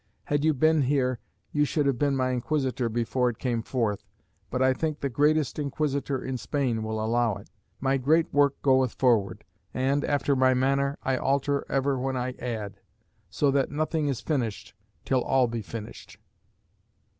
[0.23, 1.19] Had you been here,
[1.51, 4.03] you should have been my inquisitor before it came forth;
[4.49, 7.51] but I think the greatest inquisitor in Spain will allow it....
[7.79, 9.43] My great work goeth forward,
[9.75, 12.79] and, after my manner, I alter ever when I add.
[13.29, 14.73] So that nothing is finished
[15.05, 16.17] till all be finished.